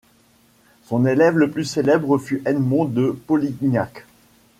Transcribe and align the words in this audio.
Son 0.85 1.05
élève 1.05 1.37
le 1.37 1.51
plus 1.51 1.63
célèbre 1.63 2.17
fut 2.17 2.41
Edmond 2.47 2.85
de 2.85 3.11
Polignac. 3.11 4.07